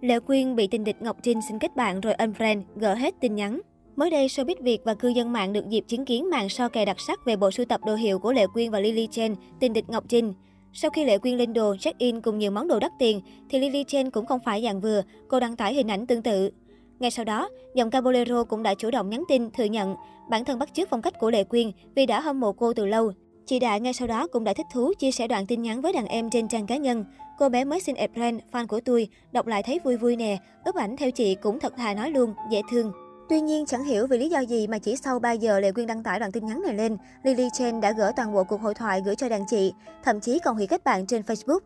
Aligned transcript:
Lệ 0.00 0.20
Quyên 0.20 0.56
bị 0.56 0.66
tình 0.66 0.84
địch 0.84 1.02
Ngọc 1.02 1.16
Trinh 1.22 1.40
xin 1.48 1.58
kết 1.58 1.76
bạn 1.76 2.00
rồi 2.00 2.14
unfriend, 2.18 2.62
gỡ 2.76 2.94
hết 2.94 3.14
tin 3.20 3.34
nhắn. 3.34 3.60
Mới 3.96 4.10
đây, 4.10 4.26
showbiz 4.26 4.54
Việt 4.60 4.80
và 4.84 4.94
cư 4.94 5.08
dân 5.08 5.32
mạng 5.32 5.52
được 5.52 5.68
dịp 5.68 5.84
chứng 5.88 6.04
kiến 6.04 6.30
màn 6.30 6.48
so 6.48 6.68
kè 6.68 6.84
đặc 6.84 7.00
sắc 7.00 7.24
về 7.24 7.36
bộ 7.36 7.50
sưu 7.50 7.66
tập 7.66 7.80
đồ 7.86 7.94
hiệu 7.94 8.18
của 8.18 8.32
Lệ 8.32 8.46
Quyên 8.46 8.70
và 8.70 8.80
Lily 8.80 9.08
Chen, 9.10 9.34
tình 9.60 9.72
địch 9.72 9.84
Ngọc 9.88 10.04
Trinh. 10.08 10.32
Sau 10.72 10.90
khi 10.90 11.04
Lệ 11.04 11.18
Quyên 11.18 11.36
lên 11.36 11.52
đồ, 11.52 11.76
check-in 11.76 12.20
cùng 12.20 12.38
nhiều 12.38 12.50
món 12.50 12.68
đồ 12.68 12.78
đắt 12.80 12.92
tiền, 12.98 13.20
thì 13.50 13.58
Lily 13.58 13.84
Chen 13.84 14.10
cũng 14.10 14.26
không 14.26 14.40
phải 14.44 14.62
dạng 14.62 14.80
vừa, 14.80 15.02
cô 15.28 15.40
đăng 15.40 15.56
tải 15.56 15.74
hình 15.74 15.90
ảnh 15.90 16.06
tương 16.06 16.22
tự. 16.22 16.50
Ngay 16.98 17.10
sau 17.10 17.24
đó, 17.24 17.48
dòng 17.74 17.90
ca 17.90 18.00
Bolero 18.00 18.44
cũng 18.44 18.62
đã 18.62 18.74
chủ 18.74 18.90
động 18.90 19.10
nhắn 19.10 19.22
tin 19.28 19.50
thừa 19.50 19.64
nhận 19.64 19.94
bản 20.30 20.44
thân 20.44 20.58
bắt 20.58 20.74
chước 20.74 20.88
phong 20.90 21.02
cách 21.02 21.18
của 21.18 21.30
Lệ 21.30 21.44
Quyên 21.44 21.70
vì 21.94 22.06
đã 22.06 22.20
hâm 22.20 22.40
mộ 22.40 22.52
cô 22.52 22.72
từ 22.72 22.86
lâu. 22.86 23.12
Chị 23.50 23.58
Đại 23.58 23.80
ngay 23.80 23.92
sau 23.92 24.08
đó 24.08 24.26
cũng 24.26 24.44
đã 24.44 24.52
thích 24.52 24.66
thú 24.72 24.92
chia 24.98 25.10
sẻ 25.10 25.28
đoạn 25.28 25.46
tin 25.46 25.62
nhắn 25.62 25.80
với 25.80 25.92
đàn 25.92 26.06
em 26.06 26.30
trên 26.30 26.48
trang 26.48 26.66
cá 26.66 26.76
nhân. 26.76 27.04
Cô 27.38 27.48
bé 27.48 27.64
mới 27.64 27.80
xin 27.80 27.96
April, 27.96 28.34
fan 28.52 28.66
của 28.66 28.80
tôi, 28.84 29.08
đọc 29.32 29.46
lại 29.46 29.62
thấy 29.62 29.80
vui 29.84 29.96
vui 29.96 30.16
nè, 30.16 30.38
ướp 30.64 30.74
ảnh 30.74 30.96
theo 30.96 31.10
chị 31.10 31.34
cũng 31.34 31.60
thật 31.60 31.72
thà 31.76 31.94
nói 31.94 32.10
luôn, 32.10 32.34
dễ 32.50 32.60
thương. 32.70 32.92
Tuy 33.28 33.40
nhiên, 33.40 33.66
chẳng 33.66 33.84
hiểu 33.84 34.06
vì 34.06 34.18
lý 34.18 34.28
do 34.28 34.40
gì 34.40 34.66
mà 34.66 34.78
chỉ 34.78 34.96
sau 34.96 35.18
3 35.18 35.32
giờ 35.32 35.60
Lệ 35.60 35.72
Quyên 35.72 35.86
đăng 35.86 36.02
tải 36.02 36.20
đoạn 36.20 36.32
tin 36.32 36.46
nhắn 36.46 36.62
này 36.62 36.74
lên, 36.74 36.96
Lily 37.22 37.48
Chen 37.52 37.80
đã 37.80 37.92
gỡ 37.92 38.12
toàn 38.16 38.32
bộ 38.32 38.44
cuộc 38.44 38.60
hội 38.60 38.74
thoại 38.74 39.02
gửi 39.04 39.16
cho 39.16 39.28
đàn 39.28 39.44
chị, 39.50 39.72
thậm 40.04 40.20
chí 40.20 40.38
còn 40.38 40.56
hủy 40.56 40.66
kết 40.66 40.84
bạn 40.84 41.06
trên 41.06 41.22
Facebook. 41.22 41.60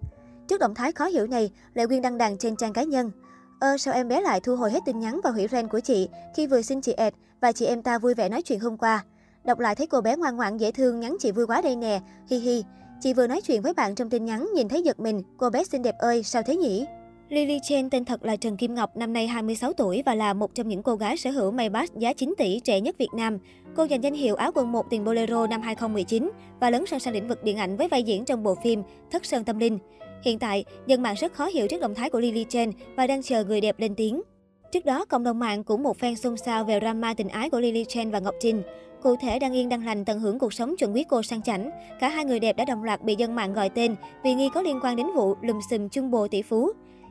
Trước 0.48 0.60
động 0.60 0.74
thái 0.74 0.92
khó 0.92 1.06
hiểu 1.06 1.26
này, 1.26 1.50
Lệ 1.74 1.86
Quyên 1.86 2.02
đăng 2.02 2.18
đàn 2.18 2.38
trên 2.38 2.56
trang 2.56 2.72
cá 2.72 2.82
nhân. 2.82 3.10
Ơ 3.60 3.78
sao 3.78 3.94
em 3.94 4.08
bé 4.08 4.20
lại 4.20 4.40
thu 4.40 4.56
hồi 4.56 4.70
hết 4.70 4.80
tin 4.86 5.00
nhắn 5.00 5.20
và 5.24 5.30
hủy 5.30 5.46
friend 5.46 5.68
của 5.68 5.80
chị 5.80 6.08
khi 6.36 6.46
vừa 6.46 6.62
xin 6.62 6.80
chị 6.80 6.92
Ed 6.92 7.12
và 7.40 7.52
chị 7.52 7.66
em 7.66 7.82
ta 7.82 7.98
vui 7.98 8.14
vẻ 8.14 8.28
nói 8.28 8.42
chuyện 8.42 8.60
hôm 8.60 8.76
qua. 8.76 9.04
Đọc 9.44 9.58
lại 9.58 9.74
thấy 9.74 9.86
cô 9.86 10.00
bé 10.00 10.16
ngoan 10.16 10.36
ngoãn 10.36 10.56
dễ 10.56 10.72
thương 10.72 11.00
nhắn 11.00 11.16
chị 11.20 11.32
vui 11.32 11.46
quá 11.46 11.62
đây 11.62 11.76
nè, 11.76 12.00
hi 12.30 12.38
hi. 12.38 12.62
Chị 13.00 13.14
vừa 13.14 13.26
nói 13.26 13.40
chuyện 13.40 13.62
với 13.62 13.74
bạn 13.74 13.94
trong 13.94 14.10
tin 14.10 14.24
nhắn 14.24 14.48
nhìn 14.54 14.68
thấy 14.68 14.82
giật 14.82 15.00
mình, 15.00 15.22
cô 15.36 15.50
bé 15.50 15.64
xinh 15.64 15.82
đẹp 15.82 15.94
ơi, 15.98 16.22
sao 16.22 16.42
thế 16.42 16.56
nhỉ? 16.56 16.86
Lily 17.28 17.58
Chen 17.62 17.90
tên 17.90 18.04
thật 18.04 18.24
là 18.24 18.36
Trần 18.36 18.56
Kim 18.56 18.74
Ngọc, 18.74 18.96
năm 18.96 19.12
nay 19.12 19.26
26 19.26 19.72
tuổi 19.72 20.02
và 20.06 20.14
là 20.14 20.32
một 20.32 20.54
trong 20.54 20.68
những 20.68 20.82
cô 20.82 20.96
gái 20.96 21.16
sở 21.16 21.30
hữu 21.30 21.50
Maybach 21.50 21.94
giá 21.98 22.12
9 22.12 22.34
tỷ 22.38 22.60
trẻ 22.60 22.80
nhất 22.80 22.98
Việt 22.98 23.08
Nam. 23.14 23.38
Cô 23.76 23.86
giành 23.90 24.02
danh 24.02 24.14
hiệu 24.14 24.34
Áo 24.34 24.50
quân 24.54 24.72
1 24.72 24.90
tiền 24.90 25.04
Bolero 25.04 25.46
năm 25.46 25.62
2019 25.62 26.30
và 26.60 26.70
lớn 26.70 26.84
sân 26.86 27.00
sang 27.00 27.14
lĩnh 27.14 27.28
vực 27.28 27.44
điện 27.44 27.56
ảnh 27.56 27.76
với 27.76 27.88
vai 27.88 28.02
diễn 28.02 28.24
trong 28.24 28.42
bộ 28.42 28.54
phim 28.64 28.82
Thất 29.10 29.24
Sơn 29.24 29.44
Tâm 29.44 29.58
Linh. 29.58 29.78
Hiện 30.22 30.38
tại, 30.38 30.64
dân 30.86 31.02
mạng 31.02 31.14
rất 31.18 31.32
khó 31.32 31.46
hiểu 31.46 31.68
trước 31.68 31.80
động 31.80 31.94
thái 31.94 32.10
của 32.10 32.20
Lily 32.20 32.44
Chen 32.48 32.72
và 32.96 33.06
đang 33.06 33.22
chờ 33.22 33.44
người 33.44 33.60
đẹp 33.60 33.80
lên 33.80 33.94
tiếng. 33.94 34.22
Trước 34.72 34.84
đó, 34.84 35.04
cộng 35.04 35.24
đồng 35.24 35.38
mạng 35.38 35.64
cũng 35.64 35.82
một 35.82 35.98
phen 35.98 36.16
xôn 36.16 36.36
xao 36.36 36.64
về 36.64 36.80
drama 36.80 37.14
tình 37.14 37.28
ái 37.28 37.50
của 37.50 37.60
Lily 37.60 37.84
Chen 37.84 38.10
và 38.10 38.18
Ngọc 38.18 38.34
Trinh. 38.40 38.62
Cụ 39.04 39.16
thể, 39.16 39.38
đang 39.38 39.52
yên 39.52 39.68
đang 39.68 39.84
lành 39.84 40.04
tận 40.04 40.20
hưởng 40.20 40.38
cuộc 40.38 40.52
sống 40.52 40.76
chuẩn 40.76 40.94
quý 40.94 41.04
cô 41.08 41.22
sang 41.22 41.42
chảnh. 41.42 41.70
Cả 42.00 42.08
hai 42.08 42.24
người 42.24 42.40
đẹp 42.40 42.56
đã 42.56 42.64
đồng 42.64 42.84
loạt 42.84 43.02
bị 43.02 43.14
dân 43.14 43.34
mạng 43.34 43.52
gọi 43.52 43.68
tên 43.68 43.94
vì 44.22 44.34
nghi 44.34 44.48
có 44.54 44.62
liên 44.62 44.78
quan 44.82 44.96
đến 44.96 45.06
vụ 45.14 45.34
lùm 45.42 45.58
xùm 45.70 45.88
chung 45.88 46.10
bồ 46.10 46.28
tỷ 46.28 46.42
phú. 46.42 46.70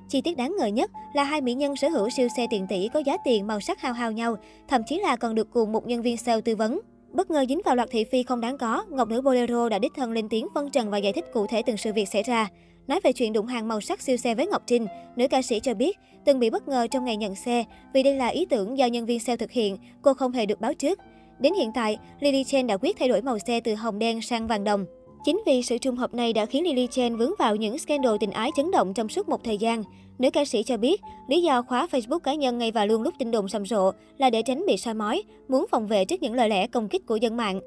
Chi 0.09 0.21
tiết 0.21 0.37
đáng 0.37 0.55
ngờ 0.59 0.65
nhất 0.65 0.91
là 1.13 1.23
hai 1.23 1.41
mỹ 1.41 1.53
nhân 1.53 1.75
sở 1.75 1.89
hữu 1.89 2.09
siêu 2.09 2.27
xe 2.37 2.47
tiền 2.49 2.67
tỷ 2.69 2.89
có 2.93 2.99
giá 2.99 3.17
tiền 3.23 3.47
màu 3.47 3.59
sắc 3.59 3.81
hao 3.81 3.93
hao 3.93 4.11
nhau, 4.11 4.35
thậm 4.67 4.81
chí 4.87 4.99
là 4.99 5.15
còn 5.15 5.35
được 5.35 5.47
cùng 5.51 5.71
một 5.71 5.87
nhân 5.87 6.01
viên 6.01 6.17
sale 6.17 6.41
tư 6.41 6.55
vấn. 6.55 6.79
Bất 7.11 7.31
ngờ 7.31 7.45
dính 7.49 7.61
vào 7.65 7.75
loạt 7.75 7.89
thị 7.91 8.03
phi 8.03 8.23
không 8.23 8.41
đáng 8.41 8.57
có, 8.57 8.85
Ngọc 8.89 9.09
nữ 9.09 9.21
Bolero 9.21 9.69
đã 9.69 9.79
đích 9.79 9.91
thân 9.95 10.11
lên 10.11 10.29
tiếng 10.29 10.47
phân 10.55 10.69
trần 10.69 10.89
và 10.89 10.97
giải 10.97 11.13
thích 11.13 11.25
cụ 11.33 11.47
thể 11.47 11.61
từng 11.65 11.77
sự 11.77 11.93
việc 11.93 12.09
xảy 12.09 12.23
ra. 12.23 12.47
Nói 12.87 12.99
về 13.03 13.13
chuyện 13.13 13.33
đụng 13.33 13.47
hàng 13.47 13.67
màu 13.67 13.81
sắc 13.81 14.01
siêu 14.01 14.17
xe 14.17 14.35
với 14.35 14.47
Ngọc 14.47 14.61
Trinh, 14.65 14.87
nữ 15.15 15.27
ca 15.27 15.41
sĩ 15.41 15.59
cho 15.59 15.73
biết 15.73 15.97
từng 16.25 16.39
bị 16.39 16.49
bất 16.49 16.67
ngờ 16.67 16.87
trong 16.91 17.05
ngày 17.05 17.17
nhận 17.17 17.35
xe 17.35 17.63
vì 17.93 18.03
đây 18.03 18.15
là 18.15 18.27
ý 18.27 18.45
tưởng 18.45 18.77
do 18.77 18.85
nhân 18.85 19.05
viên 19.05 19.19
sale 19.19 19.37
thực 19.37 19.51
hiện, 19.51 19.77
cô 20.01 20.13
không 20.13 20.31
hề 20.31 20.45
được 20.45 20.61
báo 20.61 20.73
trước. 20.73 20.99
Đến 21.39 21.53
hiện 21.53 21.71
tại, 21.73 21.97
Lily 22.19 22.43
Chen 22.43 22.67
đã 22.67 22.77
quyết 22.77 22.95
thay 22.99 23.09
đổi 23.09 23.21
màu 23.21 23.39
xe 23.39 23.59
từ 23.59 23.75
hồng 23.75 23.99
đen 23.99 24.21
sang 24.21 24.47
vàng 24.47 24.63
đồng. 24.63 24.85
Chính 25.25 25.41
vì 25.45 25.63
sự 25.63 25.77
trùng 25.77 25.95
hợp 25.95 26.13
này 26.13 26.33
đã 26.33 26.45
khiến 26.45 26.63
Lily 26.63 26.87
Chen 26.91 27.15
vướng 27.15 27.31
vào 27.39 27.55
những 27.55 27.77
scandal 27.77 28.15
tình 28.19 28.31
ái 28.31 28.49
chấn 28.57 28.71
động 28.71 28.93
trong 28.93 29.09
suốt 29.09 29.29
một 29.29 29.43
thời 29.43 29.57
gian. 29.57 29.83
Nữ 30.19 30.29
ca 30.29 30.45
sĩ 30.45 30.63
cho 30.63 30.77
biết, 30.77 31.01
lý 31.27 31.41
do 31.41 31.61
khóa 31.61 31.87
Facebook 31.91 32.19
cá 32.19 32.33
nhân 32.33 32.57
ngay 32.57 32.71
và 32.71 32.85
luôn 32.85 33.01
lúc 33.01 33.13
tin 33.19 33.31
đồn 33.31 33.47
sầm 33.47 33.65
rộ 33.65 33.91
là 34.17 34.29
để 34.29 34.41
tránh 34.41 34.63
bị 34.67 34.77
soi 34.77 34.93
mói, 34.93 35.23
muốn 35.47 35.65
phòng 35.71 35.87
vệ 35.87 36.05
trước 36.05 36.21
những 36.21 36.33
lời 36.33 36.49
lẽ 36.49 36.67
công 36.67 36.89
kích 36.89 37.05
của 37.05 37.15
dân 37.15 37.37
mạng. 37.37 37.61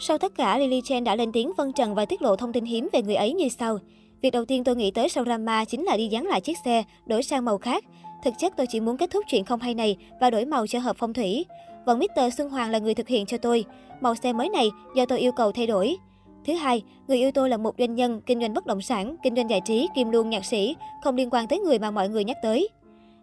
Sau 0.00 0.18
tất 0.18 0.32
cả, 0.36 0.58
Lily 0.58 0.80
Chen 0.84 1.04
đã 1.04 1.16
lên 1.16 1.32
tiếng 1.32 1.52
phân 1.56 1.72
trần 1.72 1.94
và 1.94 2.04
tiết 2.04 2.22
lộ 2.22 2.36
thông 2.36 2.52
tin 2.52 2.64
hiếm 2.64 2.88
về 2.92 3.02
người 3.02 3.14
ấy 3.14 3.32
như 3.32 3.48
sau. 3.48 3.78
Việc 4.22 4.30
đầu 4.30 4.44
tiên 4.44 4.64
tôi 4.64 4.76
nghĩ 4.76 4.90
tới 4.90 5.08
sau 5.08 5.24
drama 5.24 5.64
chính 5.64 5.84
là 5.84 5.96
đi 5.96 6.06
dán 6.06 6.26
lại 6.26 6.40
chiếc 6.40 6.58
xe, 6.64 6.84
đổi 7.06 7.22
sang 7.22 7.44
màu 7.44 7.58
khác. 7.58 7.84
Thực 8.24 8.34
chất 8.38 8.52
tôi 8.56 8.66
chỉ 8.66 8.80
muốn 8.80 8.96
kết 8.96 9.10
thúc 9.10 9.24
chuyện 9.28 9.44
không 9.44 9.60
hay 9.60 9.74
này 9.74 9.96
và 10.20 10.30
đổi 10.30 10.44
màu 10.44 10.66
cho 10.66 10.78
hợp 10.78 10.96
phong 10.98 11.12
thủy. 11.12 11.44
Vâng, 11.86 11.98
Vẫn 11.98 12.08
Mr. 12.16 12.34
Xuân 12.36 12.48
Hoàng 12.48 12.70
là 12.70 12.78
người 12.78 12.94
thực 12.94 13.08
hiện 13.08 13.26
cho 13.26 13.38
tôi. 13.38 13.64
Màu 14.00 14.14
xe 14.14 14.32
mới 14.32 14.48
này 14.48 14.70
do 14.96 15.06
tôi 15.06 15.18
yêu 15.18 15.32
cầu 15.32 15.52
thay 15.52 15.66
đổi. 15.66 15.96
Thứ 16.46 16.52
hai, 16.52 16.82
người 17.08 17.18
yêu 17.18 17.30
tôi 17.32 17.48
là 17.48 17.56
một 17.56 17.74
doanh 17.78 17.94
nhân, 17.94 18.20
kinh 18.26 18.40
doanh 18.40 18.54
bất 18.54 18.66
động 18.66 18.80
sản, 18.80 19.16
kinh 19.22 19.34
doanh 19.36 19.50
giải 19.50 19.60
trí, 19.64 19.88
kim 19.94 20.10
luôn 20.10 20.30
nhạc 20.30 20.44
sĩ, 20.44 20.76
không 21.02 21.16
liên 21.16 21.30
quan 21.30 21.46
tới 21.46 21.58
người 21.58 21.78
mà 21.78 21.90
mọi 21.90 22.08
người 22.08 22.24
nhắc 22.24 22.36
tới. 22.42 22.68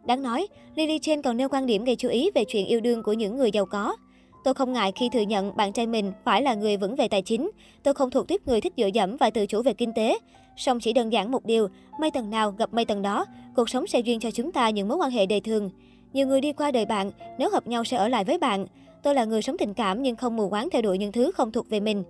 Đáng 0.06 0.24
nói, 0.24 0.48
Lily 0.76 1.00
Chen 1.00 1.22
còn 1.22 1.38
nêu 1.38 1.50
quan 1.50 1.66
điểm 1.66 1.84
gây 1.84 1.96
chú 1.96 2.10
ý 2.10 2.30
về 2.36 2.44
chuyện 2.44 2.68
yêu 2.68 2.80
đương 2.80 3.04
của 3.04 3.14
những 3.14 3.38
người 3.38 3.52
giàu 3.52 3.66
có. 3.66 3.96
Tôi 4.44 4.54
không 4.54 4.74
ngại 4.74 4.92
khi 4.96 5.10
thừa 5.10 5.22
nhận 5.22 5.56
bạn 5.58 5.74
trai 5.74 5.88
mình 5.88 6.12
phải 6.26 6.42
là 6.42 6.54
người 6.54 6.78
vững 6.78 6.96
về 6.96 7.08
tài 7.08 7.22
chính. 7.22 7.52
Tôi 7.84 7.94
không 7.94 8.12
thuộc 8.12 8.28
tiếp 8.28 8.42
người 8.46 8.62
thích 8.62 8.74
dựa 8.78 8.90
dẫm 8.94 9.18
và 9.18 9.30
tự 9.30 9.46
chủ 9.46 9.62
về 9.62 9.74
kinh 9.74 9.94
tế. 9.94 10.18
Song 10.58 10.80
chỉ 10.80 10.94
đơn 10.94 11.12
giản 11.12 11.32
một 11.32 11.46
điều, 11.46 11.68
may 12.00 12.12
tầng 12.12 12.30
nào 12.30 12.52
gặp 12.52 12.74
may 12.74 12.86
tầng 12.86 13.02
đó, 13.02 13.26
cuộc 13.56 13.70
sống 13.70 13.88
sẽ 13.88 14.00
duyên 14.00 14.20
cho 14.20 14.32
chúng 14.32 14.52
ta 14.52 14.70
những 14.70 14.88
mối 14.88 14.98
quan 14.98 15.12
hệ 15.12 15.26
đời 15.26 15.42
thường. 15.42 15.70
Nhiều 16.14 16.28
người 16.28 16.42
đi 16.42 16.54
qua 16.54 16.72
đời 16.72 16.86
bạn, 16.86 17.12
nếu 17.38 17.50
hợp 17.50 17.68
nhau 17.68 17.84
sẽ 17.84 17.98
ở 17.98 18.08
lại 18.08 18.24
với 18.24 18.38
bạn. 18.38 18.66
Tôi 19.04 19.16
là 19.16 19.26
người 19.26 19.42
sống 19.42 19.58
tình 19.58 19.74
cảm 19.74 20.02
nhưng 20.02 20.16
không 20.16 20.36
mù 20.36 20.50
quáng 20.50 20.70
theo 20.72 20.82
đuổi 20.82 20.98
những 20.98 21.12
thứ 21.12 21.32
không 21.32 21.52
thuộc 21.52 21.70
về 21.70 21.80
mình. 21.80 22.04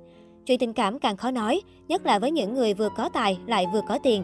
Chuyện 0.45 0.59
tình 0.59 0.73
cảm 0.73 0.99
càng 0.99 1.17
khó 1.17 1.31
nói, 1.31 1.61
nhất 1.87 2.05
là 2.05 2.19
với 2.19 2.31
những 2.31 2.53
người 2.53 2.73
vừa 2.73 2.89
có 2.97 3.09
tài 3.13 3.37
lại 3.47 3.65
vừa 3.73 3.81
có 3.87 3.97
tiền. 4.03 4.23